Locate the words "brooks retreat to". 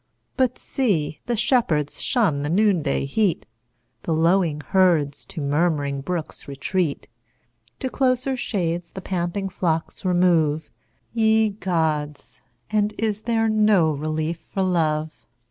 6.01-7.87